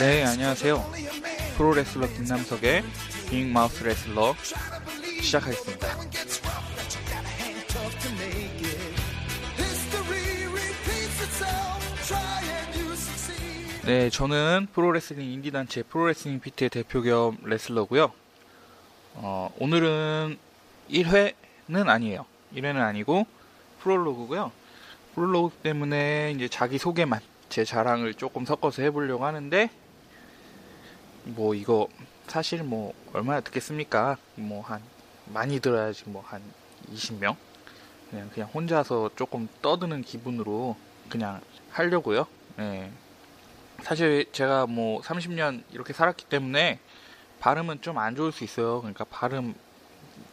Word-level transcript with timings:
네, 0.00 0.24
안녕하세요. 0.24 0.82
프로레슬러 1.58 2.08
김남석의 2.08 2.82
빅마우스 3.28 3.84
레슬러 3.84 4.34
시작하겠습니다. 5.20 5.88
네, 13.84 14.08
저는 14.08 14.68
프로레슬링 14.72 15.32
인디단체 15.32 15.82
프로레슬링 15.82 16.40
피트의 16.40 16.70
대표 16.70 17.02
겸 17.02 17.36
레슬러고요. 17.44 18.10
어, 19.16 19.54
오늘은 19.58 20.38
1회는 20.90 21.88
아니에요. 21.90 22.24
1회는 22.54 22.76
아니고 22.76 23.26
프롤로그고요. 23.82 24.50
프롤로그 25.14 25.56
때문에 25.56 26.32
이제 26.34 26.48
자기 26.48 26.78
소개만 26.78 27.20
제 27.50 27.66
자랑을 27.66 28.14
조금 28.14 28.46
섞어서 28.46 28.80
해보려고 28.80 29.26
하는데 29.26 29.68
뭐 31.24 31.54
이거 31.54 31.88
사실 32.26 32.62
뭐 32.62 32.92
얼마나 33.12 33.40
듣겠습니까? 33.40 34.16
뭐 34.36 34.62
한 34.62 34.80
많이 35.26 35.60
들어야지 35.60 36.04
뭐 36.06 36.22
한 36.26 36.42
20명 36.92 37.36
그냥 38.10 38.30
그냥 38.34 38.48
혼자서 38.52 39.10
조금 39.16 39.48
떠드는 39.62 40.02
기분으로 40.02 40.76
그냥 41.08 41.40
하려고요. 41.70 42.26
네. 42.56 42.90
사실 43.82 44.26
제가 44.32 44.66
뭐 44.66 45.00
30년 45.02 45.62
이렇게 45.72 45.92
살았기 45.92 46.24
때문에 46.26 46.78
발음은 47.40 47.80
좀 47.82 47.98
안 47.98 48.16
좋을 48.16 48.32
수 48.32 48.44
있어요. 48.44 48.80
그러니까 48.80 49.04
발음 49.04 49.54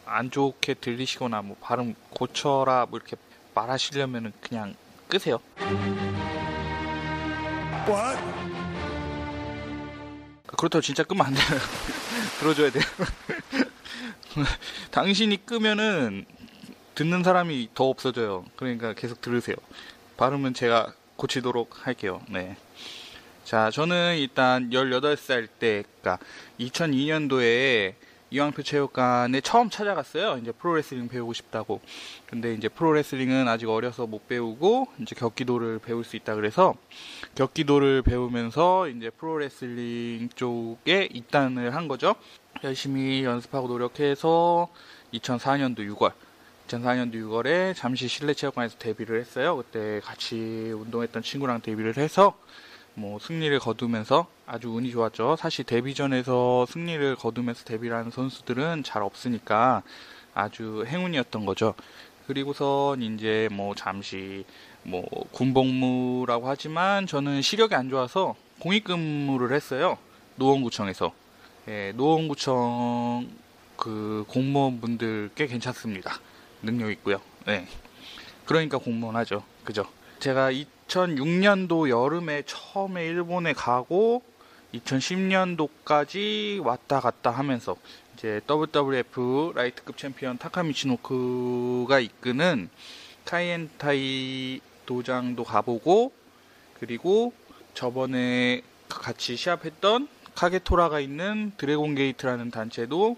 안 0.04 0.30
좋게 0.30 0.74
들리시거나 0.74 1.42
뭐 1.42 1.56
발음 1.60 1.94
고쳐라 2.10 2.86
뭐 2.90 2.98
이렇게 2.98 3.16
말하시려면은 3.54 4.32
그냥 4.40 4.74
끄세요. 5.08 5.38
그렇다고 10.58 10.82
진짜 10.82 11.04
끄면 11.04 11.26
안 11.26 11.34
돼요. 11.34 11.44
들어줘야 12.40 12.70
돼요. 12.70 12.82
당신이 14.90 15.46
끄면은 15.46 16.26
듣는 16.96 17.22
사람이 17.22 17.70
더 17.74 17.84
없어져요. 17.84 18.44
그러니까 18.56 18.92
계속 18.92 19.20
들으세요. 19.20 19.54
발음은 20.16 20.54
제가 20.54 20.92
고치도록 21.14 21.86
할게요. 21.86 22.20
네. 22.28 22.56
자, 23.44 23.70
저는 23.70 24.18
일단 24.18 24.70
18살 24.70 25.48
때, 25.60 25.84
그니까 26.02 26.18
2002년도에 26.58 27.94
이왕표 28.30 28.62
체육관에 28.62 29.40
처음 29.40 29.70
찾아갔어요. 29.70 30.38
이제 30.42 30.52
프로레슬링 30.52 31.08
배우고 31.08 31.32
싶다고. 31.32 31.80
근데 32.26 32.52
이제 32.52 32.68
프로레슬링은 32.68 33.48
아직 33.48 33.68
어려서 33.68 34.06
못 34.06 34.28
배우고 34.28 34.88
이제 35.00 35.14
격기도를 35.14 35.78
배울 35.78 36.04
수 36.04 36.16
있다 36.16 36.34
그래서 36.34 36.74
격기도를 37.34 38.02
배우면서 38.02 38.88
이제 38.88 39.10
프로레슬링 39.10 40.28
쪽에 40.34 41.08
입단을 41.10 41.74
한 41.74 41.88
거죠. 41.88 42.14
열심히 42.64 43.24
연습하고 43.24 43.68
노력해서 43.68 44.68
2004년도 45.14 45.78
6월 45.94 46.12
2004년도 46.68 47.14
6월에 47.14 47.74
잠시 47.74 48.08
실내 48.08 48.34
체육관에서 48.34 48.76
데뷔를 48.78 49.20
했어요. 49.20 49.56
그때 49.56 50.00
같이 50.04 50.36
운동했던 50.36 51.22
친구랑 51.22 51.62
데뷔를 51.62 51.96
해서 51.96 52.36
뭐 52.98 53.20
승리를 53.20 53.56
거두면서 53.60 54.26
아주 54.44 54.70
운이 54.70 54.90
좋았죠. 54.90 55.36
사실 55.38 55.64
데뷔전에서 55.64 56.66
승리를 56.66 57.14
거두면서 57.16 57.64
데뷔를 57.64 57.96
하는 57.96 58.10
선수들은 58.10 58.82
잘 58.82 59.02
없으니까 59.02 59.82
아주 60.34 60.84
행운이었던 60.86 61.46
거죠. 61.46 61.74
그리고선 62.26 63.02
이제 63.02 63.48
뭐 63.52 63.74
잠시 63.74 64.44
뭐 64.82 65.06
군복무라고 65.32 66.48
하지만 66.48 67.06
저는 67.06 67.40
시력이 67.40 67.74
안 67.74 67.88
좋아서 67.88 68.34
공익근무를 68.60 69.52
했어요. 69.52 69.96
노원구청에서. 70.36 71.12
예, 71.68 71.92
노원구청 71.96 73.28
그 73.76 74.24
공무원분들 74.28 75.30
꽤 75.36 75.46
괜찮습니다. 75.46 76.18
능력 76.62 76.90
있고요. 76.90 77.20
네. 77.46 77.66
그러니까 78.44 78.78
궁금하죠. 78.78 79.44
그죠? 79.62 79.86
제가 80.18 80.50
2006년도 80.88 81.88
여름에 81.90 82.42
처음에 82.46 83.06
일본에 83.06 83.52
가고 83.52 84.22
2010년도까지 84.74 86.64
왔다 86.64 87.00
갔다 87.00 87.30
하면서 87.30 87.76
이제 88.14 88.40
WWF 88.48 89.52
라이트급 89.54 89.96
챔피언 89.96 90.38
타카 90.38 90.84
미치노쿠가 90.84 92.00
이끄는 92.00 92.68
카이엔타이 93.24 94.60
도장도 94.86 95.44
가보고 95.44 96.12
그리고 96.80 97.32
저번에 97.74 98.62
같이 98.88 99.36
시합했던 99.36 100.08
카게토라가 100.34 101.00
있는 101.00 101.52
드래곤 101.56 101.94
게이트라는 101.94 102.50
단체도 102.50 103.16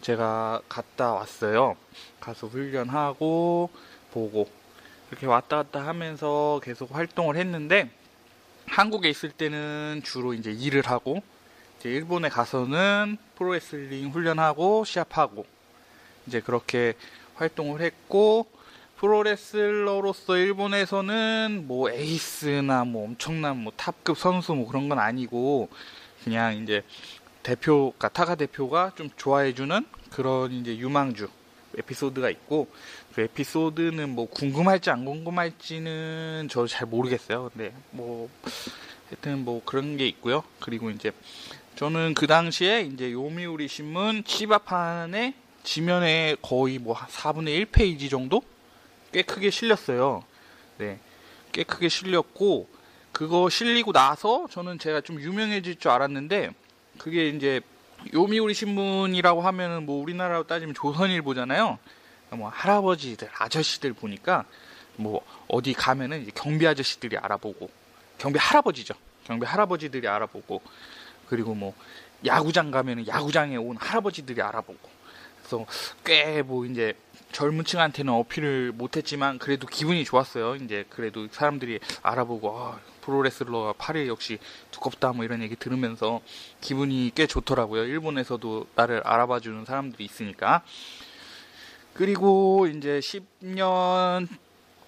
제가 0.00 0.62
갔다 0.68 1.12
왔어요. 1.12 1.76
가서 2.20 2.46
훈련하고 2.46 3.70
보고 4.12 4.61
이렇게 5.12 5.26
왔다 5.26 5.56
갔다 5.58 5.86
하면서 5.86 6.58
계속 6.64 6.96
활동을 6.96 7.36
했는데 7.36 7.90
한국에 8.66 9.10
있을 9.10 9.30
때는 9.30 10.00
주로 10.02 10.32
이제 10.32 10.50
일을 10.50 10.86
하고 10.86 11.22
이제 11.78 11.90
일본에 11.90 12.30
가서는 12.30 13.18
프로레슬링 13.36 14.08
훈련하고 14.08 14.86
시합하고 14.86 15.44
이제 16.26 16.40
그렇게 16.40 16.94
활동을 17.34 17.82
했고 17.82 18.46
프로레슬러로서 18.96 20.38
일본에서는 20.38 21.64
뭐 21.66 21.90
에이스나 21.90 22.84
뭐 22.86 23.04
엄청난 23.04 23.58
뭐 23.58 23.70
탑급 23.76 24.16
선수 24.16 24.54
뭐 24.54 24.66
그런 24.66 24.88
건 24.88 24.98
아니고 24.98 25.68
그냥 26.24 26.56
이제 26.56 26.82
대표 27.42 27.92
타가 27.98 28.36
대표가 28.36 28.92
좀 28.96 29.10
좋아해주는 29.18 29.84
그런 30.10 30.52
이제 30.52 30.78
유망주 30.78 31.28
에피소드가 31.78 32.30
있고 32.30 32.68
그 33.14 33.22
에피소드는 33.22 34.10
뭐 34.10 34.28
궁금할지 34.28 34.90
안 34.90 35.04
궁금할지는 35.04 36.48
저잘 36.50 36.86
모르겠어요. 36.88 37.50
근데 37.52 37.72
뭐 37.90 38.28
하여튼 39.08 39.44
뭐 39.44 39.62
그런 39.64 39.96
게 39.96 40.06
있고요. 40.08 40.42
그리고 40.60 40.90
이제 40.90 41.12
저는 41.76 42.14
그 42.14 42.26
당시에 42.26 42.82
이제 42.82 43.12
요미우리 43.12 43.68
신문 43.68 44.24
치바판에 44.24 45.34
지면에 45.62 46.36
거의 46.42 46.78
뭐 46.78 46.94
4분의 46.94 47.66
1페이지 47.66 48.10
정도 48.10 48.42
꽤 49.12 49.22
크게 49.22 49.50
실렸어요. 49.50 50.24
네. 50.78 50.98
꽤 51.52 51.62
크게 51.62 51.88
실렸고 51.88 52.68
그거 53.12 53.50
실리고 53.50 53.92
나서 53.92 54.46
저는 54.50 54.78
제가 54.78 55.02
좀 55.02 55.20
유명해질 55.20 55.76
줄 55.76 55.90
알았는데 55.90 56.50
그게 56.98 57.28
이제 57.28 57.60
요미우리 58.12 58.54
신문이라고 58.54 59.42
하면은 59.42 59.86
뭐 59.86 60.02
우리나라로 60.02 60.44
따지면 60.46 60.74
조선일보잖아요. 60.74 61.78
뭐 62.30 62.48
할아버지들, 62.48 63.28
아저씨들 63.38 63.92
보니까 63.92 64.44
뭐 64.96 65.20
어디 65.48 65.72
가면은 65.74 66.26
경비 66.34 66.66
아저씨들이 66.66 67.18
알아보고 67.18 67.70
경비 68.18 68.38
할아버지죠. 68.38 68.94
경비 69.24 69.46
할아버지들이 69.46 70.08
알아보고 70.08 70.62
그리고 71.28 71.54
뭐 71.54 71.74
야구장 72.24 72.70
가면은 72.70 73.06
야구장에 73.06 73.56
온 73.56 73.76
할아버지들이 73.76 74.40
알아보고 74.42 74.78
그래서 75.40 75.66
꽤 76.04 76.42
뭐 76.42 76.64
이제 76.66 76.94
젊은 77.32 77.64
층한테는 77.64 78.12
어필을 78.12 78.72
못했지만 78.72 79.38
그래도 79.38 79.66
기분이 79.66 80.04
좋았어요. 80.04 80.56
이제 80.56 80.84
그래도 80.90 81.28
사람들이 81.30 81.80
알아보고 82.02 82.58
아, 82.58 82.78
프로레슬러가 83.02 83.74
팔이 83.74 84.08
역시 84.08 84.38
두껍다 84.70 85.12
뭐 85.12 85.24
이런 85.24 85.42
얘기 85.42 85.54
들으면서 85.56 86.20
기분이 86.60 87.12
꽤 87.14 87.26
좋더라고요. 87.26 87.84
일본에서도 87.84 88.68
나를 88.74 89.02
알아봐 89.04 89.40
주는 89.40 89.64
사람들이 89.64 90.04
있으니까. 90.04 90.62
그리고 91.92 92.66
이제 92.66 93.00
10년 93.00 94.26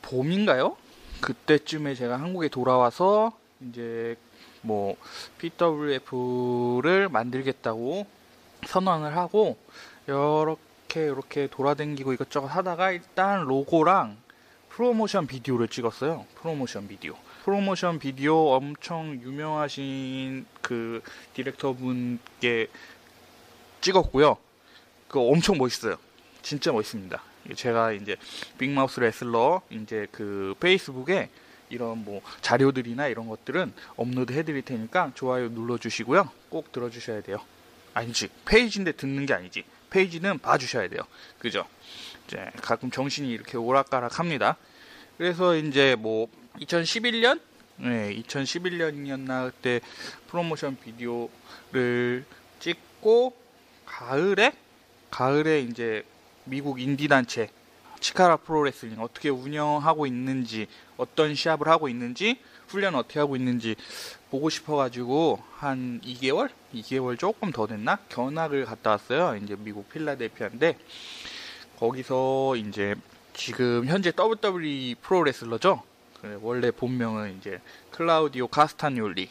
봄인가요? 0.00 0.76
그때쯤에 1.20 1.94
제가 1.94 2.19
한국에 2.19 2.49
돌아와서 2.49 3.32
이제 3.69 4.16
뭐 4.62 4.96
PWF를 5.38 7.08
만들겠다고 7.11 8.06
선언을 8.66 9.16
하고 9.16 9.58
이렇게 10.06 11.05
이렇게 11.05 11.46
돌아다니고 11.49 12.12
이것저것 12.14 12.46
하다가 12.46 12.93
일단 12.93 13.44
로고랑 13.44 14.16
프로모션 14.70 15.26
비디오를 15.26 15.69
찍었어요. 15.69 16.26
프로모션 16.37 16.88
비디오. 16.88 17.14
프로모션 17.44 17.99
비디오 17.99 18.55
엄청 18.55 19.20
유명하신 19.20 20.46
그 20.62 21.02
디렉터 21.35 21.75
분께 21.75 22.69
찍었고요. 23.82 24.38
그거 25.08 25.26
엄청 25.26 25.58
멋있어요. 25.58 25.96
진짜 26.41 26.73
멋있습니다. 26.73 27.23
제가 27.55 27.93
이제 27.93 28.17
빅마우스 28.56 28.99
레슬러 28.99 29.61
이제 29.69 30.06
그 30.11 30.55
페이스북에 30.58 31.29
이런 31.69 32.02
뭐 32.02 32.23
자료들이나 32.41 33.08
이런 33.08 33.29
것들은 33.29 33.75
업로드 33.97 34.32
해드릴 34.32 34.62
테니까 34.62 35.12
좋아요 35.14 35.50
눌러주시고요. 35.50 36.31
꼭 36.49 36.73
들어주셔야 36.73 37.20
돼요. 37.20 37.37
아니지 37.93 38.31
페이지인데 38.47 38.93
듣는 38.93 39.26
게 39.26 39.35
아니지 39.35 39.64
페이지는 39.90 40.38
봐주셔야 40.38 40.88
돼요. 40.88 41.02
그죠? 41.38 41.67
이제 42.26 42.50
가끔 42.62 42.90
정신이 42.90 43.29
이렇게 43.29 43.58
오락가락합니다. 43.58 44.56
그래서 45.19 45.55
이제 45.56 45.94
뭐 45.94 46.29
2011년? 46.61 47.41
네, 47.77 48.15
2011년이었나 48.23 49.51
그때 49.51 49.81
프로모션 50.29 50.77
비디오를 50.77 52.25
찍고 52.61 53.35
가을에 53.85 54.53
가을에 55.11 55.61
이제 55.61 56.05
미국 56.45 56.81
인디 56.81 57.09
단체 57.09 57.51
치카라 58.01 58.37
프로레슬링 58.37 59.01
어떻게 59.01 59.31
운영하고 59.31 60.06
있는지 60.06 60.67
어떤 60.97 61.35
시합을 61.35 61.69
하고 61.69 61.89
있는지 61.89 62.39
훈련 62.69 62.95
어떻게 62.95 63.19
하고 63.19 63.35
있는지 63.35 63.77
보고 64.31 64.50
싶어가지고 64.50 65.43
한 65.57 66.00
2개월? 66.03 66.50
2개월 66.75 67.19
조금 67.19 67.50
더 67.50 67.67
됐나? 67.67 67.97
견학을 68.09 68.65
갔다 68.67 68.91
왔어요. 68.91 69.41
이제 69.43 69.57
미국 69.59 69.89
필라델피아인데 69.89 70.77
거기서 71.79 72.57
이제 72.57 72.95
지금 73.33 73.87
현재 73.87 74.12
WWE 74.17 74.97
프로레슬러죠 75.00 75.83
원래 76.41 76.71
본명은 76.71 77.38
이제 77.38 77.61
클라우디오 77.91 78.49
카스타뉴리 78.49 79.29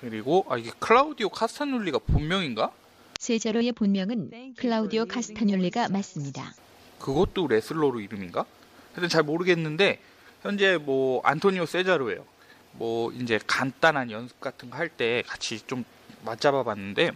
그리고 0.00 0.44
아 0.48 0.56
이게 0.58 0.70
클라우디오 0.78 1.28
카스타뉴리가 1.30 1.98
본명인가 2.00 2.70
세자로의 3.18 3.72
본명은 3.72 4.54
클라우디오 4.56 5.06
카스타뇰리가 5.06 5.90
맞습니다. 5.90 6.52
그것도 6.98 7.46
레슬러로 7.48 8.00
이름인가? 8.00 8.44
하여튼 8.92 9.08
잘 9.08 9.22
모르겠는데 9.22 9.98
현재 10.42 10.76
뭐 10.76 11.22
안토니오 11.24 11.64
세자로예요. 11.66 12.24
뭐 12.72 13.10
이제 13.12 13.38
간단한 13.46 14.10
연습 14.10 14.40
같은 14.40 14.68
거 14.70 14.76
할 14.76 14.88
때 14.88 15.22
같이 15.26 15.60
좀 15.66 15.84
맞잡아 16.24 16.62
봤는데 16.64 17.12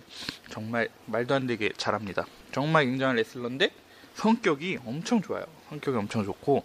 정말 0.50 0.88
말도 1.06 1.34
안 1.34 1.46
되게 1.46 1.70
잘합니다. 1.76 2.26
정말 2.52 2.86
굉장한 2.86 3.16
레슬러인데 3.16 3.70
성격이 4.14 4.78
엄청 4.86 5.20
좋아요. 5.20 5.44
성격이 5.68 5.96
엄청 5.98 6.24
좋고 6.24 6.64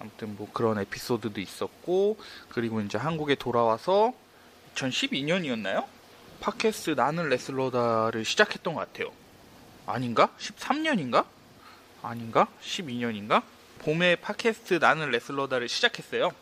아무튼 0.00 0.36
뭐 0.36 0.48
그런 0.52 0.78
에피소드도 0.78 1.40
있었고 1.40 2.18
그리고 2.48 2.80
이제 2.80 2.98
한국에 2.98 3.34
돌아와서 3.34 4.12
2012년이었나요? 4.74 5.86
팟캐스트 6.40 6.90
나는 6.90 7.28
레슬러다를 7.28 8.24
시작했던 8.24 8.74
것 8.74 8.80
같아요. 8.80 9.12
아닌가? 9.86 10.28
13년인가? 10.38 11.24
아닌가? 12.02 12.48
12년인가? 12.62 13.42
봄에 13.78 14.16
팟캐스트 14.16 14.74
나는 14.74 15.10
레슬러다를 15.10 15.68
시작했어요. 15.68 16.32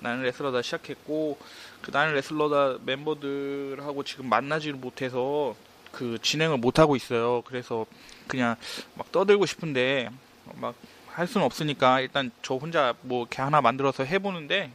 나는 0.00 0.22
레슬러다 0.22 0.62
시작했고 0.62 1.38
그 1.82 1.90
나는 1.90 2.14
레슬러다 2.14 2.82
멤버들하고 2.84 4.04
지금 4.04 4.28
만나지를 4.28 4.76
못해서 4.76 5.54
그 5.92 6.18
진행을 6.22 6.58
못 6.58 6.78
하고 6.78 6.96
있어요. 6.96 7.42
그래서 7.42 7.86
그냥 8.26 8.56
막 8.94 9.10
떠들고 9.12 9.46
싶은데 9.46 10.10
막 10.54 10.74
할 11.12 11.26
수는 11.26 11.44
없으니까 11.46 12.00
일단 12.00 12.30
저 12.42 12.54
혼자 12.54 12.94
뭐 13.02 13.22
이렇게 13.22 13.42
하나 13.42 13.60
만들어서 13.60 14.04
해보는데 14.04 14.70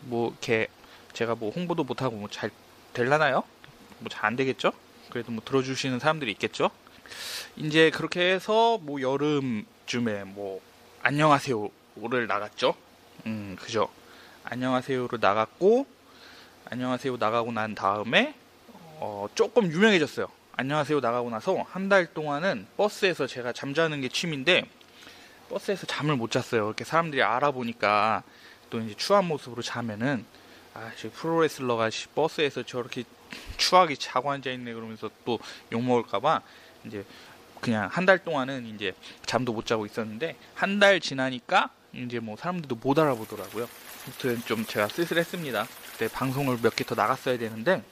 뭐 0.00 0.30
이렇게 0.30 0.68
제가 1.12 1.34
뭐 1.34 1.50
홍보도 1.50 1.84
못 1.84 2.02
하고 2.02 2.16
뭐 2.16 2.28
잘 2.28 2.50
될라나요? 2.92 3.42
뭐 3.98 4.08
잘 4.10 4.26
안 4.26 4.36
되겠죠? 4.36 4.72
그래도 5.10 5.32
뭐 5.32 5.42
들어주시는 5.44 5.98
사람들이 5.98 6.30
있겠죠? 6.32 6.70
이제 7.56 7.90
그렇게 7.90 8.32
해서 8.32 8.78
뭐 8.78 9.00
여름쯤에 9.00 10.24
뭐 10.24 10.60
안녕하세요를 11.02 12.26
나갔죠. 12.26 12.74
음 13.26 13.56
그죠. 13.60 13.88
안녕하세요로 14.44 15.18
나갔고 15.20 15.86
안녕하세요 16.70 17.16
나가고 17.18 17.52
난 17.52 17.74
다음에 17.74 18.34
어, 19.00 19.28
조금 19.34 19.70
유명해졌어요. 19.70 20.28
안녕하세요 20.56 21.00
나가고 21.00 21.30
나서 21.30 21.64
한 21.68 21.88
달 21.88 22.06
동안은 22.12 22.66
버스에서 22.76 23.26
제가 23.26 23.52
잠자는 23.52 24.00
게 24.00 24.08
취미인데 24.08 24.64
버스에서 25.52 25.86
잠을 25.86 26.16
못 26.16 26.30
잤어요. 26.30 26.66
이렇게 26.66 26.82
사람들이 26.84 27.22
알아보니까 27.22 28.22
또 28.70 28.80
이제 28.80 28.94
추한 28.96 29.26
모습으로 29.26 29.60
자면은 29.60 30.24
아, 30.72 30.90
저 30.98 31.10
프로레슬러가 31.10 31.90
버스에서 32.14 32.62
저렇게 32.62 33.04
추하게 33.58 33.96
자고 33.96 34.30
앉아 34.32 34.50
있네 34.50 34.72
그러면서 34.72 35.10
또 35.24 35.38
욕 35.70 35.82
먹을까봐 35.82 36.40
이제 36.86 37.04
그냥 37.60 37.88
한 37.92 38.06
달 38.06 38.18
동안은 38.18 38.66
이제 38.66 38.92
잠도 39.26 39.52
못 39.52 39.66
자고 39.66 39.84
있었는데 39.84 40.36
한 40.54 40.80
달 40.80 41.00
지나니까 41.00 41.68
이제 41.92 42.18
뭐 42.18 42.36
사람들도 42.36 42.76
못 42.76 42.98
알아보더라고요. 42.98 43.68
아무튼 44.06 44.42
좀 44.46 44.64
제가 44.64 44.88
쓸쓸했습니다. 44.88 45.66
그때 45.92 46.08
방송을 46.08 46.58
몇 46.62 46.74
개 46.74 46.84
더 46.84 46.94
나갔어야 46.94 47.36
되는데 47.36 47.82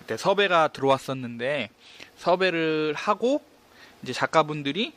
그때 0.00 0.16
섭외가 0.16 0.66
들어왔었는데 0.68 1.70
섭외를 2.18 2.94
하고 2.96 3.42
이제 4.02 4.12
작가분들이 4.12 4.92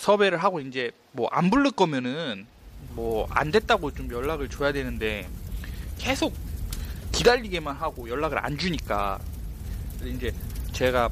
섭외를 0.00 0.38
하고 0.38 0.60
이제 0.60 0.90
뭐 1.12 1.28
안 1.30 1.50
부를 1.50 1.70
거면은 1.70 2.46
뭐 2.94 3.26
안 3.30 3.50
됐다고 3.50 3.92
좀 3.92 4.10
연락을 4.10 4.48
줘야 4.48 4.72
되는데 4.72 5.28
계속 5.98 6.34
기다리게만 7.12 7.76
하고 7.76 8.08
연락을 8.08 8.38
안 8.38 8.56
주니까 8.56 9.18
이제 10.02 10.32
제가 10.72 11.10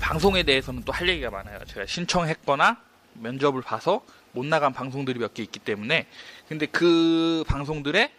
방송에 0.00 0.42
대해서는 0.44 0.84
또 0.84 0.92
할 0.92 1.08
얘기가 1.08 1.30
많아요. 1.30 1.58
제가 1.66 1.86
신청했거나 1.86 2.80
면접을 3.14 3.62
봐서 3.62 4.04
못 4.32 4.46
나간 4.46 4.72
방송들이 4.72 5.18
몇 5.18 5.34
개 5.34 5.42
있기 5.42 5.58
때문에 5.58 6.06
근데 6.48 6.66
그 6.66 7.42
방송들에 7.48 8.12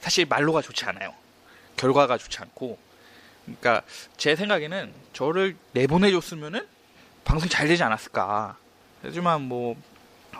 사실 0.00 0.26
말로가 0.26 0.60
좋지 0.60 0.84
않아요. 0.86 1.14
결과가 1.76 2.18
좋지 2.18 2.38
않고 2.40 2.78
그러니까 3.46 3.82
제 4.18 4.36
생각에는 4.36 4.92
저를 5.14 5.56
내보내줬으면은 5.72 6.66
방송이 7.24 7.48
잘 7.48 7.68
되지 7.68 7.82
않았을까. 7.82 8.56
하지만 9.02 9.42
뭐 9.42 9.76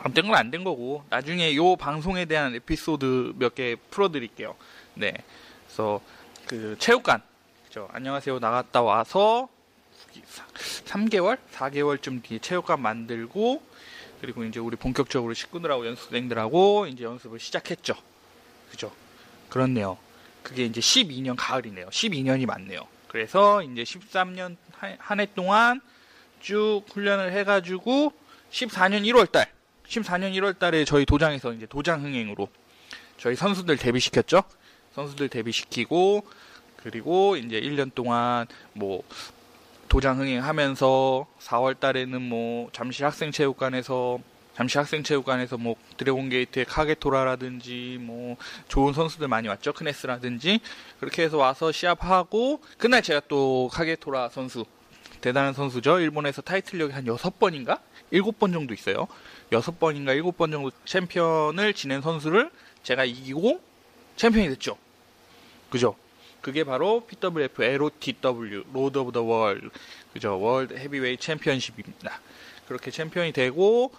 안 0.03 0.13
된 0.13 0.25
건 0.25 0.35
안 0.35 0.49
된 0.51 0.63
거고 0.63 1.03
나중에 1.09 1.55
요 1.55 1.75
방송에 1.75 2.25
대한 2.25 2.55
에피소드 2.55 3.33
몇 3.37 3.53
개 3.55 3.75
풀어드릴게요. 3.91 4.55
네, 4.95 5.13
그래서 5.67 6.01
그 6.47 6.75
체육관 6.79 7.21
그죠? 7.67 7.87
안녕하세요 7.93 8.39
나갔다 8.39 8.81
와서 8.81 9.47
3개월, 10.85 11.37
4개월쯤 11.53 12.23
뒤에 12.23 12.39
체육관 12.39 12.81
만들고 12.81 13.61
그리고 14.21 14.43
이제 14.43 14.59
우리 14.59 14.75
본격적으로 14.75 15.33
식구들하고 15.33 15.85
연습생들하고 15.87 16.87
이제 16.87 17.03
연습을 17.03 17.39
시작했죠. 17.39 17.93
그죠? 18.69 18.91
그렇네요. 19.49 19.97
그게 20.43 20.65
이제 20.65 20.79
12년 20.79 21.35
가을이네요. 21.37 21.87
12년이 21.87 22.45
맞네요. 22.45 22.87
그래서 23.07 23.61
이제 23.63 23.83
13년 23.83 24.55
한 24.97 25.19
해 25.19 25.27
동안 25.35 25.81
쭉 26.39 26.83
훈련을 26.91 27.33
해가지고 27.33 28.13
14년 28.51 29.03
1월 29.05 29.31
달, 29.31 29.47
14년 29.87 30.33
1월 30.35 30.59
달에 30.59 30.85
저희 30.85 31.05
도장에서 31.05 31.53
이제 31.53 31.65
도장 31.65 32.03
흥행으로 32.03 32.47
저희 33.17 33.35
선수들 33.35 33.77
데뷔시켰죠. 33.77 34.43
선수들 34.93 35.29
데뷔시키고 35.29 36.25
그리고 36.77 37.37
이제 37.37 37.59
1년 37.61 37.93
동안 37.93 38.47
뭐 38.73 39.03
도장 39.87 40.19
흥행하면서 40.19 41.27
4월 41.39 41.79
달에는 41.79 42.21
뭐 42.21 42.69
잠실 42.73 43.05
학생 43.05 43.31
체육관에서 43.31 44.19
잠실 44.55 44.79
학생 44.79 45.03
체육관에서 45.03 45.57
뭐 45.57 45.75
드래곤 45.97 46.29
게이트의 46.29 46.65
카게토라라든지 46.65 47.97
뭐 48.01 48.37
좋은 48.67 48.93
선수들 48.93 49.27
많이 49.27 49.47
왔죠? 49.47 49.73
크네스라든지. 49.73 50.59
그렇게 50.99 51.23
해서 51.23 51.37
와서 51.37 51.71
시합하고 51.71 52.61
그날 52.77 53.01
제가 53.01 53.21
또 53.27 53.69
카게토라 53.71 54.29
선수 54.29 54.65
대단한 55.21 55.53
선수죠. 55.53 55.99
일본에서 55.99 56.41
타이틀력이 56.41 56.93
한 56.93 57.05
6번인가? 57.05 57.79
7번 58.11 58.51
정도 58.51 58.73
있어요. 58.73 59.07
6번인가 59.51 60.19
7번 60.21 60.51
정도 60.51 60.71
챔피언을 60.85 61.73
지낸 61.73 62.01
선수를 62.01 62.51
제가 62.83 63.05
이기고 63.05 63.61
챔피언이 64.17 64.49
됐죠. 64.49 64.77
그죠? 65.69 65.95
그게 66.41 66.63
바로 66.63 67.05
PWF 67.05 67.63
LOTW 67.63 68.63
Lord 68.73 68.97
of 68.97 69.11
the 69.11 69.21
World 69.21 69.69
그죠? 70.11 70.39
월드 70.39 70.73
헤비웨이트 70.73 71.17
챔피언십입니다. 71.17 72.19
그렇게 72.67 72.89
챔피언이 72.89 73.31
되고 73.31 73.93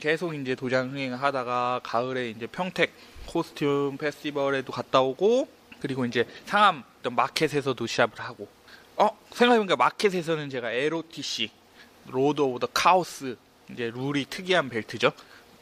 계속 0.00 0.34
이제 0.34 0.54
도장 0.54 0.90
흥행을 0.90 1.22
하다가 1.22 1.80
가을에 1.84 2.30
이제 2.30 2.46
평택 2.46 2.92
코스튬 3.26 3.96
페스티벌에도 3.96 4.72
갔다 4.72 5.00
오고 5.00 5.48
그리고 5.80 6.04
이제 6.04 6.26
상암 6.46 6.82
마켓에서도 7.10 7.86
시합을 7.86 8.18
하고 8.20 8.48
어 8.96 9.18
생각해보니까 9.32 9.76
마켓에서는 9.76 10.50
제가 10.50 10.72
LOTC 10.72 11.50
Lord 12.06 12.40
of 12.40 12.60
the 12.60 12.66
Chaos 12.66 13.36
이제 13.70 13.90
룰이 13.94 14.26
특이한 14.26 14.68
벨트죠 14.68 15.12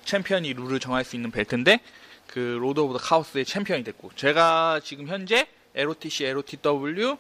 챔피언이 0.05 0.55
룰을 0.55 0.81
정할 0.81 1.05
수 1.05 1.17
있는 1.17 1.31
벨트인데 1.31 1.81
그 2.27 2.59
Lord 2.61 2.81
of 2.81 2.99
the 2.99 2.99
Chaos의 2.99 3.45
챔피언이 3.45 3.85
됐고 3.85 4.11
제가 4.17 4.81
지금 4.83 5.07
현재 5.07 5.47
LOTC, 5.75 6.27
LOTW 6.27 7.17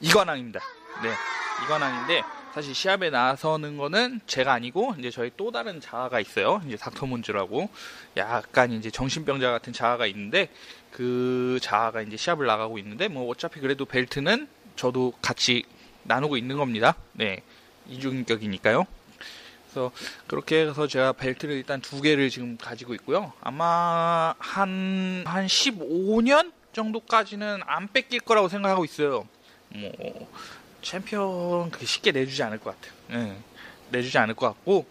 이관왕입니다. 0.00 0.60
네, 1.02 1.10
이관왕인데 1.64 2.22
사실 2.54 2.74
시합에 2.74 3.10
나서는 3.10 3.76
거는 3.76 4.20
제가 4.26 4.52
아니고 4.52 4.94
이제 4.98 5.10
저희 5.10 5.30
또 5.36 5.50
다른 5.50 5.80
자아가 5.80 6.20
있어요. 6.20 6.60
이제 6.66 6.76
닥터문즈라고 6.76 7.68
약간 8.16 8.72
이제 8.72 8.90
정신병자 8.90 9.50
같은 9.50 9.72
자아가 9.72 10.06
있는데 10.06 10.48
그 10.90 11.58
자아가 11.62 12.02
이제 12.02 12.16
시합을 12.16 12.46
나가고 12.46 12.78
있는데 12.78 13.08
뭐 13.08 13.28
어차피 13.30 13.60
그래도 13.60 13.84
벨트는 13.84 14.48
저도 14.80 15.12
같이 15.20 15.64
나누고 16.04 16.38
있는 16.38 16.56
겁니다. 16.56 16.94
네, 17.12 17.42
이중격이니까요. 17.90 18.86
그래서 19.64 19.92
그렇게 20.26 20.62
해서 20.62 20.86
제가 20.86 21.12
벨트를 21.12 21.54
일단 21.54 21.82
두 21.82 22.00
개를 22.00 22.30
지금 22.30 22.56
가지고 22.56 22.94
있고요. 22.94 23.34
아마 23.42 24.34
한, 24.38 25.22
한 25.26 25.46
15년 25.46 26.52
정도까지는 26.72 27.60
안 27.66 27.88
뺏길 27.92 28.20
거라고 28.20 28.48
생각하고 28.48 28.86
있어요. 28.86 29.28
뭐, 29.68 30.30
챔피언 30.80 31.68
그렇게 31.68 31.84
쉽게 31.84 32.12
내주지 32.12 32.42
않을 32.42 32.58
것 32.58 32.74
같아요. 32.74 32.94
예, 33.20 33.36
내주지 33.90 34.16
않을 34.16 34.34
것 34.34 34.46
같고, 34.46 34.86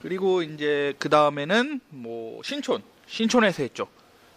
그리고 0.00 0.42
이제 0.42 0.94
그 0.98 1.10
다음에는 1.10 1.82
뭐, 1.90 2.42
신촌. 2.42 2.82
신촌에서 3.06 3.62
했죠. 3.62 3.88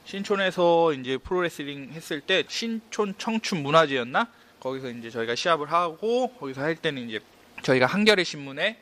신촌에서 0.03 0.91
이제 0.91 1.15
프로레슬링 1.17 1.93
했을 1.93 2.19
때 2.19 2.43
신촌 2.49 3.15
청춘 3.17 3.63
문화제였나? 3.63 4.27
거기서 4.59 4.89
이제 4.89 5.09
저희가 5.09 5.35
시합을 5.35 5.71
하고, 5.71 6.33
거기서 6.39 6.61
할 6.61 6.75
때는 6.75 7.09
이제 7.09 7.19
저희가 7.63 7.85
한겨레 7.85 8.23
신문에 8.23 8.77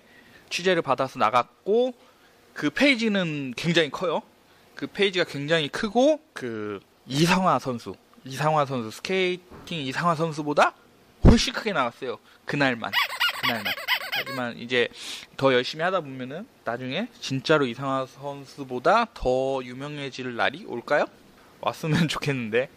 취재를 0.50 0.82
받아서 0.82 1.20
나갔고 1.20 1.94
그 2.54 2.70
페이지는 2.70 3.54
굉장히 3.56 3.90
커요. 3.90 4.22
그 4.76 4.88
페이지가 4.88 5.26
굉장히 5.26 5.68
크고 5.70 6.22
그 6.34 6.80
이상화 7.08 7.60
선수, 7.60 7.96
이상화 8.26 8.66
선수 8.66 8.92
스케이팅 8.92 9.80
이상화 9.80 10.16
선수보다 10.16 10.74
훨씬 11.24 11.54
크게 11.54 11.74
나왔어요. 11.74 12.20
그날만, 12.46 12.92
그날만. 13.42 13.74
하지만 14.18 14.58
이제 14.58 14.88
더 15.36 15.54
열심히 15.54 15.84
하다 15.84 16.02
보면은 16.02 16.48
나중에 16.64 17.08
진짜로 17.20 17.66
이상화 17.66 18.06
선수보다 18.06 19.08
더 19.14 19.62
유명해질 19.64 20.36
날이 20.36 20.66
올까요? 20.66 21.06
왔으면 21.60 22.08
좋겠는데 22.10 22.70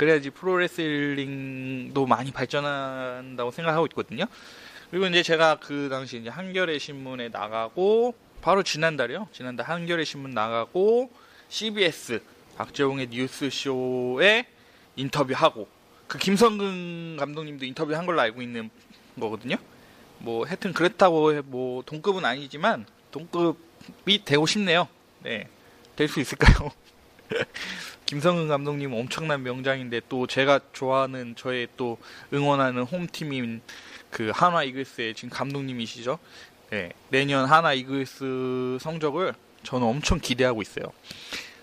그래야지 0.00 0.30
프로레슬링도 0.30 2.06
많이 2.06 2.32
발전한다고 2.32 3.50
생각하고 3.50 3.84
있거든요. 3.88 4.24
그리고 4.90 5.04
이제 5.04 5.22
제가 5.22 5.58
그 5.60 5.90
당시 5.90 6.16
이제 6.16 6.30
한겨레 6.30 6.78
신문에 6.78 7.28
나가고 7.28 8.14
바로 8.40 8.62
지난달이요. 8.62 9.28
지난달 9.30 9.66
한겨레 9.66 10.04
신문 10.04 10.30
나가고 10.30 11.10
CBS 11.50 12.22
박재홍의 12.56 13.08
뉴스쇼에 13.08 14.46
인터뷰하고 14.96 15.68
그 16.08 16.16
김성근 16.16 17.18
감독님도 17.18 17.66
인터뷰한 17.66 18.06
걸로 18.06 18.22
알고 18.22 18.40
있는 18.40 18.70
거거든요. 19.20 19.56
뭐 20.16 20.46
하여튼 20.46 20.72
그렇다고 20.72 21.42
뭐 21.42 21.82
동급은 21.84 22.24
아니지만 22.24 22.86
동급이 23.10 24.24
되고 24.24 24.46
싶네요. 24.46 24.88
네. 25.22 25.46
될 25.94 26.08
수 26.08 26.20
있을까요? 26.20 26.70
김성근 28.10 28.48
감독님 28.48 28.92
엄청난 28.92 29.44
명장인데 29.44 30.00
또 30.08 30.26
제가 30.26 30.58
좋아하는 30.72 31.36
저의 31.36 31.68
또 31.76 31.96
응원하는 32.32 32.82
홈팀인 32.82 33.62
그 34.10 34.32
한화 34.34 34.64
이글스의 34.64 35.14
지금 35.14 35.30
감독님이시죠. 35.30 36.18
네, 36.70 36.90
내년 37.10 37.44
한화 37.44 37.72
이글스 37.72 38.78
성적을 38.80 39.32
저는 39.62 39.86
엄청 39.86 40.18
기대하고 40.18 40.60
있어요. 40.60 40.86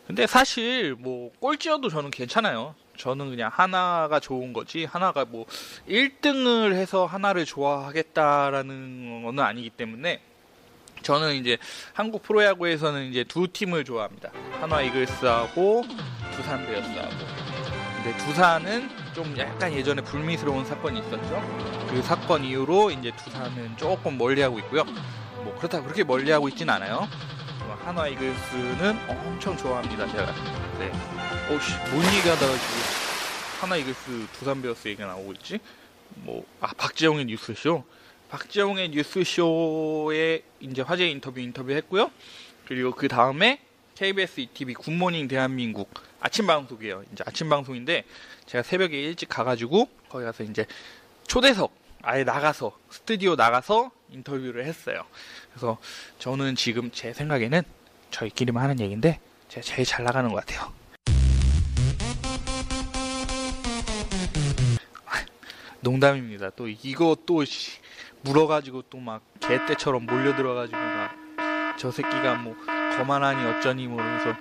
근데 0.07 0.25
사실 0.25 0.95
뭐 0.97 1.33
꼴찌여도 1.41 1.89
저는 1.89 2.11
괜찮아요. 2.11 2.75
저는 2.95 3.29
그냥 3.31 3.51
하나가 3.53 4.21
좋은 4.21 4.53
거지 4.53 4.85
하나가 4.85 5.25
뭐 5.25 5.45
1등을 5.89 6.75
해서 6.75 7.05
하나를 7.05 7.43
좋아하겠다라는 7.43 9.23
거는 9.23 9.43
아니기 9.43 9.69
때문에 9.69 10.21
저는 11.01 11.35
이제 11.35 11.57
한국 11.91 12.23
프로야구에서는 12.23 13.09
이제 13.09 13.25
두 13.25 13.47
팀을 13.51 13.83
좋아합니다. 13.83 14.31
한화 14.61 14.81
이글스하고 14.83 15.83
두산 16.37 16.65
베어스하고. 16.65 17.09
근데 17.95 18.17
두산은 18.17 18.89
좀 19.13 19.35
약간 19.37 19.73
예전에 19.73 20.01
불미스러운 20.03 20.63
사건이 20.63 20.99
있었죠. 20.99 21.87
그 21.89 22.01
사건 22.03 22.43
이후로 22.45 22.91
이제 22.91 23.11
두산은 23.17 23.75
조금 23.77 24.17
멀리하고 24.17 24.59
있고요. 24.59 24.83
뭐 24.83 25.55
그렇다고 25.57 25.85
그렇게 25.85 26.03
멀리하고 26.03 26.47
있진 26.49 26.69
않아요. 26.69 27.07
한화 27.83 28.07
이글스는 28.09 28.99
엄청 29.07 29.55
좋아합니다. 29.57 30.07
제가. 30.11 30.25
네. 30.77 30.91
오씨, 31.49 31.71
뭔 31.89 32.05
얘기하다가 32.05 32.53
지금 32.53 32.97
한화 33.61 33.77
이글스 33.77 34.27
두산 34.33 34.61
베어스 34.61 34.89
얘기가 34.89 35.07
나오고 35.07 35.31
있지? 35.33 35.59
뭐, 36.15 36.45
아, 36.59 36.67
박재홍의 36.77 37.25
뉴스쇼. 37.25 37.83
박재홍의 38.29 38.89
뉴스쇼에 38.89 40.43
이제 40.59 40.81
화제 40.81 41.07
인터뷰 41.07 41.39
인터뷰 41.39 41.71
했고요. 41.71 42.11
그리고 42.67 42.91
그 42.91 43.07
다음에 43.07 43.61
KBS 43.97 44.41
2TV 44.41 44.75
굿모닝 44.75 45.27
대한민국 45.27 45.91
아침 46.19 46.45
방송이에요. 46.45 47.03
이제 47.11 47.23
아침 47.25 47.49
방송인데 47.49 48.03
제가 48.45 48.61
새벽에 48.61 49.01
일찍 49.01 49.27
가가지고 49.27 49.89
거기 50.07 50.23
가서 50.23 50.43
이제 50.43 50.67
초대석 51.25 51.73
아예 52.03 52.23
나가서 52.23 52.77
스튜디오 52.91 53.35
나가서 53.35 53.89
인터뷰를 54.11 54.65
했어요. 54.65 55.03
그래서 55.49 55.79
저는 56.19 56.55
지금 56.55 56.91
제 56.91 57.11
생각에는 57.11 57.63
저희끼리만 58.11 58.61
하는 58.61 58.79
얘기인데 58.79 59.19
제가 59.49 59.63
제일 59.63 59.83
잘 59.83 60.05
나가는 60.05 60.29
것 60.31 60.45
같아요. 60.45 60.71
농담입니다. 65.79 66.51
또 66.51 66.67
이거 66.67 67.17
또 67.25 67.43
물어가지고 68.21 68.83
또 68.91 68.99
막 68.99 69.23
개떼처럼 69.39 70.05
몰려들어가지고 70.05 70.77
막 70.77 71.27
저 71.77 71.91
새끼가 71.91 72.35
뭐 72.35 72.55
거만하니 72.97 73.45
어쩌니 73.45 73.87
모르면서 73.87 74.35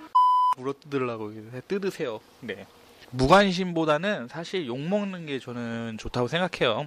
물어 0.56 0.74
뜯으려고 0.80 1.32
뜯으세요. 1.68 2.20
네. 2.40 2.66
무관심보다는 3.10 4.28
사실 4.28 4.66
욕 4.66 4.78
먹는 4.80 5.26
게 5.26 5.38
저는 5.38 5.96
좋다고 5.98 6.28
생각해요. 6.28 6.86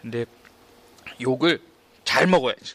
근데 0.00 0.24
욕을 1.20 1.60
잘 2.04 2.26
먹어야지. 2.26 2.74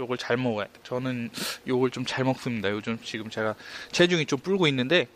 욕을 0.00 0.16
잘 0.18 0.36
먹어야 0.36 0.66
돼. 0.66 0.72
저는 0.82 1.30
욕을 1.68 1.90
좀 1.90 2.04
잘 2.06 2.24
먹습니다. 2.24 2.70
요즘 2.70 2.98
지금 3.02 3.30
제가 3.30 3.54
체중이 3.92 4.26
좀 4.26 4.38
불고 4.38 4.66
있는데 4.66 5.06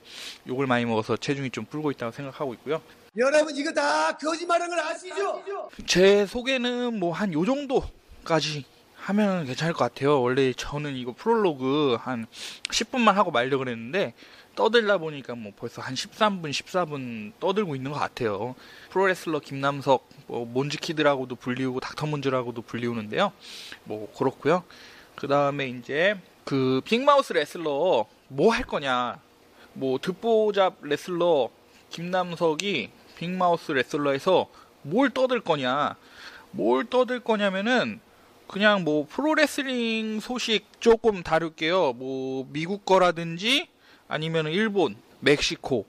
욕을 0.46 0.66
많이 0.66 0.84
먹어서 0.84 1.16
체중이 1.16 1.50
좀 1.50 1.64
불고 1.64 1.90
있다고 1.90 2.12
생각하고 2.12 2.54
있고요. 2.54 2.80
여러분 3.16 3.54
이거 3.56 3.72
다 3.72 4.16
거짓말한 4.16 4.68
걸 4.68 4.78
아시죠? 4.80 5.42
제 5.86 6.26
소개는 6.26 6.98
뭐 6.98 7.12
한 7.12 7.32
요 7.32 7.44
정도까지 7.44 8.64
하면 9.04 9.44
괜찮을 9.44 9.74
것 9.74 9.84
같아요. 9.84 10.22
원래 10.22 10.54
저는 10.54 10.96
이거 10.96 11.12
프롤로그 11.12 11.98
한 12.00 12.26
10분만 12.70 13.12
하고 13.12 13.30
말려 13.30 13.58
그랬는데 13.58 14.14
떠들다 14.54 14.96
보니까 14.96 15.34
뭐 15.34 15.52
벌써 15.54 15.82
한 15.82 15.94
13분, 15.94 16.48
14분 16.50 17.32
떠들고 17.38 17.76
있는 17.76 17.90
것 17.90 17.98
같아요. 17.98 18.54
프로레슬러 18.90 19.40
김남석, 19.40 20.08
뭐 20.26 20.46
몬지키드라고도 20.46 21.36
불리우고 21.36 21.80
닥터문즈라고도 21.80 22.62
불리우는데요. 22.62 23.32
뭐 23.84 24.10
그렇고요. 24.16 24.64
그 25.16 25.28
다음에 25.28 25.66
이제 25.68 26.18
그 26.44 26.80
빅마우스 26.84 27.34
레슬러 27.34 28.06
뭐 28.28 28.52
할 28.52 28.64
거냐? 28.64 29.18
뭐 29.74 29.98
듣보잡 29.98 30.76
레슬러 30.80 31.50
김남석이 31.90 32.90
빅마우스 33.16 33.72
레슬러에서 33.72 34.46
뭘 34.82 35.10
떠들 35.10 35.40
거냐? 35.40 35.96
뭘 36.52 36.86
떠들 36.86 37.20
거냐면은 37.20 38.00
그냥 38.46 38.84
뭐 38.84 39.06
프로레슬링 39.08 40.20
소식 40.20 40.66
조금 40.80 41.22
다룰게요. 41.22 41.94
뭐 41.94 42.46
미국 42.50 42.84
거라든지 42.84 43.68
아니면 44.08 44.46
일본, 44.46 44.96
멕시코 45.20 45.86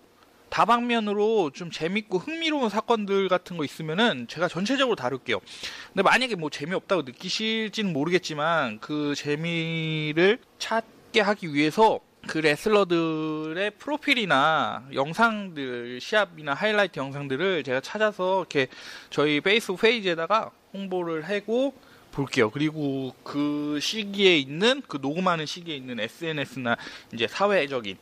다방면으로 0.50 1.52
좀 1.52 1.70
재밌고 1.70 2.18
흥미로운 2.18 2.70
사건들 2.70 3.28
같은 3.28 3.58
거 3.58 3.66
있으면은 3.66 4.28
제가 4.30 4.48
전체적으로 4.48 4.96
다룰게요. 4.96 5.42
근데 5.88 6.02
만약에 6.02 6.36
뭐 6.36 6.50
재미없다고 6.50 7.02
느끼실지는 7.02 7.92
모르겠지만 7.92 8.80
그 8.80 9.16
재미를 9.16 10.40
찾게 10.58 11.20
하기 11.20 11.54
위해서 11.54 12.00
그 12.28 12.38
레슬러들의 12.38 13.72
프로필이나 13.72 14.88
영상들, 14.94 16.00
시합이나 16.02 16.54
하이라이트 16.54 17.00
영상들을 17.00 17.64
제가 17.64 17.82
찾아서 17.82 18.40
이렇게 18.40 18.68
저희 19.10 19.42
페이스북 19.42 19.82
페이지에다가 19.82 20.52
홍보를 20.74 21.28
하고 21.28 21.74
볼게요. 22.16 22.50
그리고 22.50 23.14
그 23.24 23.78
시기에 23.82 24.38
있는 24.38 24.82
그 24.88 25.00
녹음하는 25.02 25.46
시기에 25.46 25.76
있는 25.76 26.00
SNS나 26.00 26.78
이제 27.14 27.28
사회적인 27.28 27.98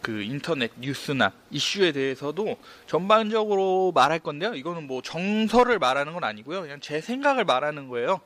그 0.00 0.22
인터넷 0.22 0.70
뉴스나 0.78 1.32
이슈에 1.50 1.90
대해서도 1.90 2.56
전반적으로 2.86 3.90
말할 3.92 4.20
건데요. 4.20 4.54
이거는 4.54 4.86
뭐 4.86 5.02
정설을 5.02 5.80
말하는 5.80 6.12
건 6.12 6.22
아니고요. 6.22 6.62
그냥 6.62 6.78
제 6.80 7.00
생각을 7.00 7.44
말하는 7.44 7.88
거예요. 7.88 8.20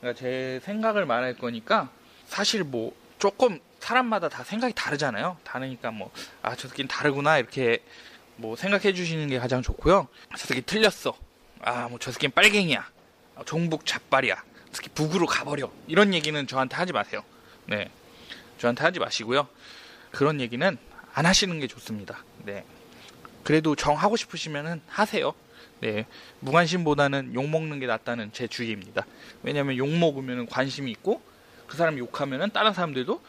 그러니까 0.00 0.18
제 0.18 0.60
생각을 0.64 1.04
말할 1.04 1.36
거니까 1.36 1.90
사실 2.26 2.64
뭐 2.64 2.94
조금 3.18 3.60
사람마다 3.80 4.30
다 4.30 4.42
생각이 4.44 4.72
다르잖아요. 4.74 5.36
다르니까 5.44 5.90
뭐 5.90 6.10
아 6.42 6.56
저 6.56 6.68
새끼는 6.68 6.88
다르구나 6.88 7.36
이렇게 7.38 7.80
뭐 8.36 8.56
생각해 8.56 8.94
주시는 8.94 9.28
게 9.28 9.38
가장 9.38 9.60
좋고요. 9.62 10.08
저 10.38 10.46
새끼 10.46 10.62
틀렸어. 10.62 11.14
아 11.60 11.88
뭐 11.90 11.98
저 11.98 12.10
새끼는 12.12 12.32
빨갱이야. 12.32 12.88
아, 13.36 13.42
종북 13.44 13.84
잡발이야. 13.84 14.42
저 14.74 14.78
새끼 14.78 14.88
북으로 14.88 15.26
가버려. 15.26 15.70
이런 15.86 16.12
얘기는 16.12 16.46
저한테 16.48 16.74
하지 16.74 16.92
마세요. 16.92 17.22
네, 17.66 17.88
저한테 18.58 18.82
하지 18.82 18.98
마시고요. 18.98 19.46
그런 20.10 20.40
얘기는 20.40 20.76
안 21.14 21.26
하시는 21.26 21.60
게 21.60 21.68
좋습니다. 21.68 22.24
네. 22.44 22.64
그래도 23.44 23.76
정 23.76 23.94
하고 23.94 24.16
싶으시면은 24.16 24.82
하세요. 24.88 25.32
네. 25.78 26.06
무관심보다는 26.40 27.34
욕 27.34 27.48
먹는 27.48 27.78
게 27.78 27.86
낫다는 27.86 28.32
제 28.32 28.48
주의입니다. 28.48 29.06
왜냐면 29.44 29.76
욕 29.76 29.88
먹으면 29.88 30.46
관심이 30.46 30.90
있고 30.90 31.22
그 31.68 31.76
사람이 31.76 32.00
욕하면은 32.00 32.50
다른 32.50 32.72
사람들도 32.72 33.22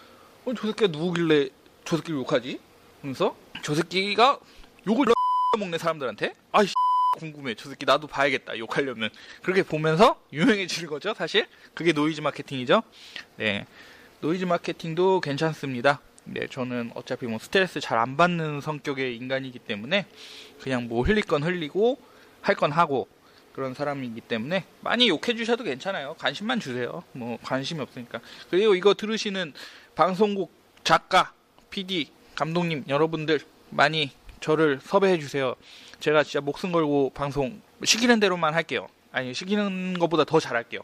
어, 0.46 0.54
저 0.58 0.68
새끼가 0.68 0.88
누구길래 0.88 1.50
저 1.86 1.98
새끼를 1.98 2.22
욕하지? 2.22 2.60
그래서 3.04 3.36
저 3.62 3.76
새끼가 3.76 4.40
욕을 4.88 5.06
먹는 5.60 5.78
사람들한테 5.78 6.34
아이 6.52 6.66
궁금해. 7.16 7.56
저 7.56 7.70
새끼 7.70 7.86
나도 7.86 8.08
봐야겠다. 8.08 8.58
욕하려면 8.58 9.10
그렇게 9.42 9.64
보면서 9.64 10.22
유명해지는 10.34 10.90
거죠. 10.90 11.14
사실 11.14 11.48
그게 11.74 11.92
노이즈 11.92 12.22
마케팅이죠. 12.22 12.84
네. 13.38 13.66
노이즈 14.22 14.46
마케팅도 14.46 15.22
괜찮습니다. 15.22 16.00
네, 16.26 16.48
저는 16.48 16.92
어차피 16.96 17.28
뭐 17.28 17.38
스트레스 17.40 17.80
잘 17.80 18.00
안 18.00 18.18
받는 18.18 18.60
성격의 18.62 19.16
인간이기 19.18 19.60
때문에 19.60 20.08
그냥 20.62 20.88
뭐 20.88 21.04
흘릴 21.04 21.24
건 21.24 21.44
흘리고 21.44 22.00
할 22.42 22.56
건 22.56 22.72
하고 22.72 23.08
그런 23.54 23.74
사람이기 23.74 24.22
때문에 24.22 24.66
많이 24.82 25.08
욕해 25.08 25.36
주셔도 25.36 25.64
괜찮아요. 25.64 26.16
관심만 26.20 26.60
주세요. 26.60 27.04
뭐 27.14 27.38
관심이 27.42 27.80
없으니까. 27.80 28.20
그리고 28.50 28.76
이거 28.76 28.94
들으시는 28.94 29.54
방송국 29.96 30.52
작가, 30.84 31.32
PD, 31.70 32.10
감독님 32.36 32.84
여러분들 32.90 33.40
많이 33.70 34.12
저를 34.46 34.80
섭외해 34.80 35.18
주세요. 35.18 35.56
제가 36.00 36.22
진짜 36.24 36.40
목숨 36.40 36.72
걸고 36.72 37.10
방송 37.16 37.62
시키는 37.84 38.20
대로만 38.20 38.54
할게요. 38.54 38.88
아니 39.12 39.34
시키는 39.34 39.98
것보다 39.98 40.24
더 40.24 40.40
잘할게요. 40.40 40.82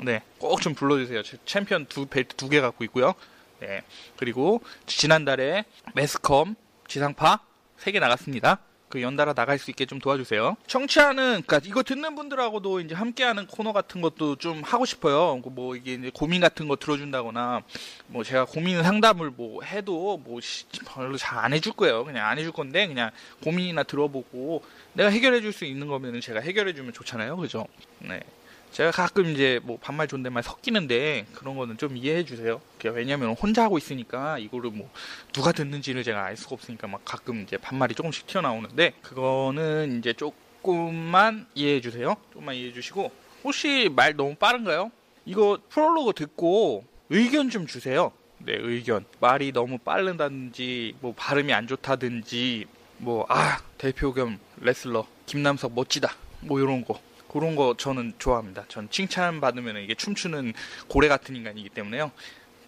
네, 0.00 0.20
꼭 0.38 0.60
좀 0.60 0.74
불러주세요. 0.74 1.22
제 1.22 1.38
챔피언 1.46 1.86
두 1.86 2.04
벨트 2.04 2.36
두 2.36 2.50
개 2.50 2.60
갖고 2.60 2.84
있고요. 2.84 3.14
네, 3.60 3.80
그리고 4.18 4.60
지난달에 4.84 5.64
매스컴 5.94 6.54
지상파 6.86 7.40
세 7.78 7.92
개 7.92 7.98
나갔습니다. 7.98 8.58
그 8.88 9.02
연달아 9.02 9.34
나갈 9.34 9.58
수 9.58 9.70
있게 9.70 9.84
좀 9.86 9.98
도와주세요. 9.98 10.56
청취하는, 10.66 11.42
그니까 11.46 11.60
이거 11.64 11.82
듣는 11.82 12.14
분들하고도 12.14 12.80
이제 12.80 12.94
함께하는 12.94 13.46
코너 13.46 13.72
같은 13.72 14.00
것도 14.00 14.36
좀 14.36 14.62
하고 14.62 14.84
싶어요. 14.86 15.36
뭐 15.44 15.76
이게 15.76 15.94
이제 15.94 16.10
고민 16.12 16.40
같은 16.40 16.68
거 16.68 16.76
들어준다거나, 16.76 17.62
뭐 18.06 18.24
제가 18.24 18.44
고민 18.46 18.82
상담을 18.82 19.30
뭐 19.30 19.62
해도 19.62 20.16
뭐 20.24 20.40
시- 20.40 20.66
별로 20.86 21.16
잘 21.16 21.38
안 21.38 21.52
해줄 21.52 21.72
거예요. 21.74 22.04
그냥 22.04 22.26
안 22.26 22.38
해줄 22.38 22.50
건데 22.52 22.86
그냥 22.88 23.10
고민이나 23.44 23.82
들어보고 23.84 24.62
내가 24.94 25.08
해결해 25.10 25.40
줄 25.40 25.52
수 25.52 25.64
있는 25.64 25.86
거면은 25.88 26.20
제가 26.20 26.40
해결해 26.40 26.74
주면 26.74 26.92
좋잖아요. 26.92 27.36
그죠? 27.36 27.66
네. 28.00 28.20
제가 28.72 28.90
가끔 28.90 29.26
이제 29.26 29.60
뭐 29.64 29.78
반말 29.80 30.06
존댓말 30.06 30.42
섞이는데 30.42 31.26
그런 31.34 31.56
거는 31.56 31.78
좀 31.78 31.96
이해해 31.96 32.24
주세요. 32.24 32.60
그게 32.76 32.90
왜냐면 32.90 33.32
혼자 33.32 33.64
하고 33.64 33.78
있으니까 33.78 34.38
이거를 34.38 34.70
뭐 34.70 34.90
누가 35.32 35.52
듣는지를 35.52 36.04
제가 36.04 36.24
알 36.24 36.36
수가 36.36 36.54
없으니까 36.54 36.86
막 36.86 37.00
가끔 37.04 37.42
이제 37.42 37.56
반말이 37.56 37.94
조금씩 37.94 38.26
튀어나오는데 38.26 38.92
그거는 39.02 39.98
이제 39.98 40.12
조금만 40.12 41.46
이해해 41.54 41.80
주세요. 41.80 42.16
조금만 42.32 42.54
이해해 42.54 42.72
주시고 42.72 43.10
혹시 43.44 43.90
말 43.94 44.14
너무 44.16 44.34
빠른가요? 44.36 44.90
이거 45.24 45.58
프롤로그 45.68 46.12
듣고 46.12 46.84
의견 47.10 47.50
좀 47.50 47.66
주세요. 47.66 48.12
네, 48.38 48.54
의견. 48.56 49.04
말이 49.20 49.52
너무 49.52 49.78
빠르다든지 49.78 50.96
뭐 51.00 51.12
발음이 51.16 51.52
안 51.52 51.66
좋다든지 51.66 52.66
뭐 52.98 53.26
아, 53.28 53.58
대표 53.78 54.12
겸 54.12 54.38
레슬러 54.60 55.06
김남석 55.26 55.72
멋지다. 55.74 56.14
뭐 56.40 56.60
이런 56.60 56.84
거. 56.84 57.00
그런 57.28 57.56
거 57.56 57.74
저는 57.76 58.14
좋아합니다. 58.18 58.64
전 58.68 58.88
칭찬 58.90 59.40
받으면 59.40 59.82
이게 59.82 59.94
춤추는 59.94 60.54
고래 60.88 61.08
같은 61.08 61.36
인간이기 61.36 61.68
때문에요. 61.70 62.10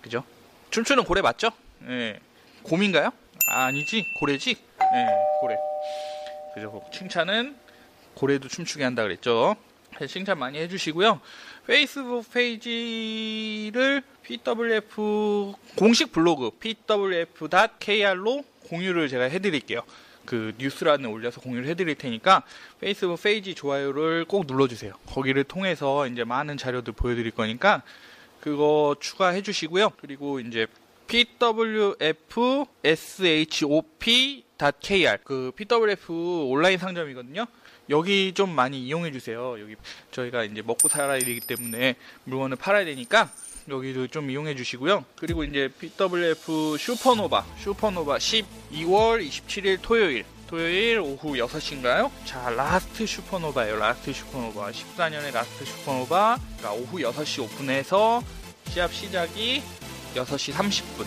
그죠? 0.02 0.24
춤추는 0.70 1.04
고래 1.04 1.22
맞죠? 1.22 1.50
예. 1.88 2.20
곰인가요? 2.62 3.10
아, 3.48 3.64
아니지. 3.64 4.04
고래지? 4.18 4.50
예, 4.50 5.06
고래. 5.40 5.56
그죠? 6.54 6.82
칭찬은 6.92 7.56
고래도 8.14 8.48
춤추게 8.48 8.84
한다 8.84 9.02
그랬죠. 9.02 9.56
네, 9.98 10.06
칭찬 10.06 10.38
많이 10.38 10.58
해주시고요. 10.58 11.20
페이스북 11.66 12.30
페이지를 12.32 14.02
PWF 14.22 15.52
공식 15.76 16.12
블로그 16.12 16.50
pwf.kr로 16.58 18.44
공유를 18.68 19.08
제가 19.08 19.24
해드릴게요. 19.24 19.82
그 20.24 20.52
뉴스란에 20.58 21.06
올려서 21.06 21.40
공유를 21.40 21.66
해드릴 21.68 21.94
테니까 21.96 22.42
페이스북 22.80 23.22
페이지 23.22 23.54
좋아요를 23.54 24.24
꼭 24.26 24.46
눌러주세요. 24.46 24.92
거기를 25.06 25.44
통해서 25.44 26.06
이제 26.06 26.24
많은 26.24 26.56
자료들 26.56 26.92
보여드릴 26.92 27.30
거니까 27.32 27.82
그거 28.40 28.96
추가해 29.00 29.42
주시고요. 29.42 29.90
그리고 30.00 30.40
이제 30.40 30.66
pwfshop.kr 31.08 31.98
그 35.24 35.52
pwf 35.56 36.12
온라인 36.48 36.78
상점이거든요. 36.78 37.46
여기 37.90 38.32
좀 38.32 38.50
많이 38.50 38.80
이용해 38.86 39.10
주세요. 39.10 39.60
여기 39.60 39.74
저희가 40.12 40.44
이제 40.44 40.62
먹고 40.62 40.88
살아야 40.88 41.18
되기 41.18 41.40
때문에 41.40 41.96
물건을 42.24 42.56
팔아야 42.56 42.84
되니까 42.84 43.28
여기도 43.70 44.06
좀 44.08 44.30
이용해 44.30 44.54
주시고요. 44.54 45.04
그리고 45.16 45.44
이제 45.44 45.68
PWF 45.78 46.76
슈퍼노바 46.78 47.44
슈퍼노바 47.58 48.16
12월 48.18 49.26
27일 49.26 49.78
토요일 49.82 50.24
토요일 50.50 50.98
오후 50.98 51.34
6시인가요? 51.34 52.10
자, 52.24 52.50
last 52.50 53.06
슈퍼노바예요. 53.06 53.76
last 53.76 54.12
슈퍼노바. 54.12 54.72
14년의 54.72 55.32
last 55.32 55.64
슈퍼노바. 55.64 56.40
그러니까 56.58 56.72
오후 56.72 56.98
6시 56.98 57.44
오픈해서 57.44 58.20
시합 58.66 58.92
시작이 58.92 59.62
6시 60.16 60.52
30분. 60.52 61.06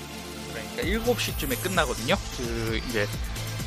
그러니까 0.49 1.13
7시쯤에 1.13 1.61
끝나거든요. 1.61 2.15
그 2.37 2.79
이제 2.87 3.05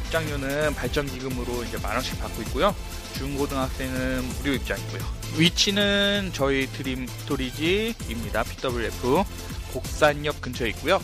입장료는 0.07 0.75
발전 0.75 1.07
기금으로 1.07 1.65
이제 1.65 1.79
만 1.79 1.95
원씩 1.95 2.19
받고 2.21 2.43
있고요. 2.43 2.75
중고등학생은 3.17 4.29
무료 4.39 4.53
입장이고요. 4.55 5.03
위치는 5.37 6.31
저희 6.33 6.67
드림 6.67 7.07
스토리지입니다. 7.07 8.45
PWF 8.45 9.25
곡산역 9.73 10.41
근처에 10.41 10.69
있고요. 10.71 10.99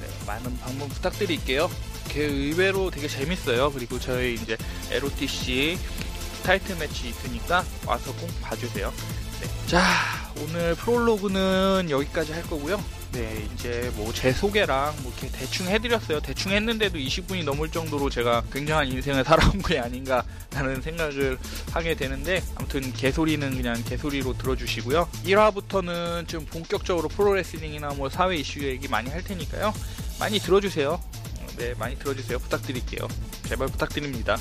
네, 0.00 0.26
많은 0.26 0.58
방문 0.58 0.88
부탁드릴게요. 0.88 1.70
그 2.12 2.20
의외로 2.20 2.90
되게 2.90 3.06
재밌어요. 3.06 3.70
그리고 3.72 3.98
저희 3.98 4.34
이제 4.34 4.56
LOTC 4.90 5.78
타이틀 6.42 6.76
매치 6.76 7.08
있으니까 7.08 7.64
와서 7.86 8.12
꼭 8.14 8.28
봐주세요. 8.40 8.92
네. 9.40 9.66
자, 9.66 9.82
오늘 10.40 10.74
프롤로그는 10.74 11.88
여기까지 11.90 12.32
할 12.32 12.42
거고요. 12.42 12.82
네, 13.12 13.46
이제 13.54 13.90
뭐 13.96 14.12
제 14.12 14.32
소개랑 14.32 14.94
뭐 15.02 15.12
이렇게 15.12 15.28
대충 15.36 15.66
해드렸어요. 15.68 16.20
대충 16.20 16.52
했는데도 16.52 16.98
20분이 16.98 17.44
넘을 17.44 17.68
정도로 17.70 18.10
제가 18.10 18.42
굉장한 18.52 18.88
인생을 18.88 19.24
살아온 19.28 19.62
게 19.62 19.78
아닌가라는 19.78 20.82
생각을 20.82 21.38
하게 21.72 21.94
되는데 21.94 22.42
아무튼 22.56 22.92
개소리는 22.92 23.56
그냥 23.56 23.82
개소리로 23.84 24.36
들어주시고요. 24.38 25.08
1화부터는 25.24 26.26
좀 26.28 26.44
본격적으로 26.46 27.08
프로레슬링이나 27.08 27.90
뭐 27.94 28.08
사회 28.08 28.36
이슈 28.36 28.62
얘기 28.64 28.88
많이 28.88 29.10
할 29.10 29.22
테니까요. 29.22 29.72
많이 30.18 30.38
들어주세요. 30.38 30.90
어, 30.92 31.46
네, 31.56 31.74
많이 31.78 31.96
들어주세요. 31.98 32.38
부탁드릴게요. 32.40 33.06
제발 33.46 33.68
부탁드립니다. 33.68 34.36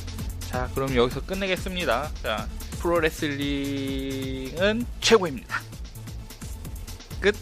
자, 0.49 0.69
그럼 0.73 0.95
여기서 0.95 1.21
끝내겠습니다. 1.21 2.11
자, 2.23 2.47
프로레슬링은 2.79 4.85
최고입니다. 5.01 5.61
끝. 7.21 7.35